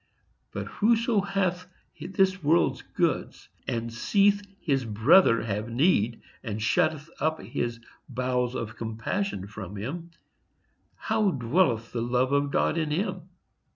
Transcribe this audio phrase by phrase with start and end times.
[0.51, 1.67] —But whoso hath
[1.99, 8.75] this world's goods and seeth his brother have need and shutteth up his bowels of
[8.75, 10.09] compassion from him,
[10.95, 13.29] how dwelleth the love of God in him?